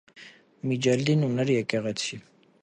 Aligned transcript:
Միջելդին 0.71 1.27
ուներ 1.29 1.53
եկեղեցի։ 1.57 2.21